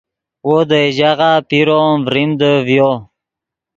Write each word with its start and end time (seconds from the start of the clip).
وو 0.47 0.57
دئے 0.69 0.85
ژاغہ 0.97 1.31
پیرو 1.49 1.75
ام 1.87 1.99
ڤریمدے 2.05 2.51
ڤیو 2.65 2.91